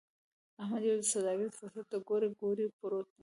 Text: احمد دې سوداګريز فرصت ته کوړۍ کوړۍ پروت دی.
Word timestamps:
احمد 0.61 0.81
دې 0.85 1.09
سوداګريز 1.13 1.53
فرصت 1.59 1.85
ته 1.91 1.97
کوړۍ 2.07 2.29
کوړۍ 2.41 2.65
پروت 2.79 3.07
دی. 3.15 3.19